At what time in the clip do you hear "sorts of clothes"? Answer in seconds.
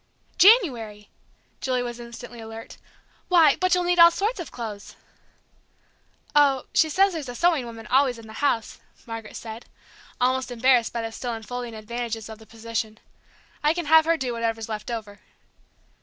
4.09-4.95